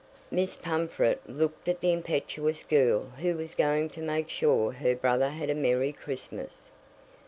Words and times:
Miss 0.31 0.55
Pumfret 0.55 1.19
looked 1.29 1.67
at 1.69 1.79
the 1.79 1.93
impetuous 1.93 2.63
girl 2.63 3.11
who 3.19 3.35
was 3.37 3.53
going 3.53 3.91
to 3.91 4.01
make 4.01 4.29
sure 4.29 4.71
her 4.71 4.95
brother 4.95 5.29
had 5.29 5.51
a 5.51 5.53
merry 5.53 5.93
Christmas. 5.93 6.71